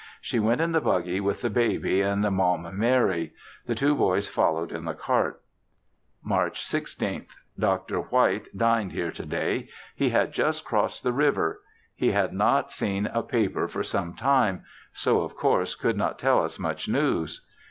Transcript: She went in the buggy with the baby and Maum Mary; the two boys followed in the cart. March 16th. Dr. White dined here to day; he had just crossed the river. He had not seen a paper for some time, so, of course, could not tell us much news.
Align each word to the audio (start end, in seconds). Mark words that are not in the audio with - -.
She 0.19 0.39
went 0.39 0.61
in 0.61 0.71
the 0.71 0.81
buggy 0.81 1.19
with 1.19 1.41
the 1.41 1.49
baby 1.51 2.01
and 2.01 2.23
Maum 2.23 2.67
Mary; 2.75 3.35
the 3.67 3.75
two 3.75 3.93
boys 3.93 4.27
followed 4.27 4.71
in 4.71 4.85
the 4.85 4.95
cart. 4.95 5.39
March 6.23 6.63
16th. 6.65 7.27
Dr. 7.59 7.99
White 8.01 8.47
dined 8.57 8.93
here 8.93 9.11
to 9.11 9.23
day; 9.27 9.69
he 9.95 10.09
had 10.09 10.33
just 10.33 10.65
crossed 10.65 11.03
the 11.03 11.13
river. 11.13 11.61
He 11.93 12.13
had 12.13 12.33
not 12.33 12.71
seen 12.71 13.05
a 13.13 13.21
paper 13.21 13.67
for 13.67 13.83
some 13.83 14.15
time, 14.15 14.63
so, 14.91 15.21
of 15.21 15.35
course, 15.35 15.75
could 15.75 15.97
not 15.97 16.17
tell 16.17 16.43
us 16.43 16.57
much 16.57 16.87
news. 16.89 17.45